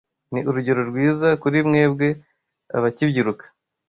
Ni 0.31 0.39
urugero 0.49 0.81
rwiza 0.89 1.27
kuri 1.41 1.57
mwebwe 1.67 2.07
abakibyiruka 2.77 3.45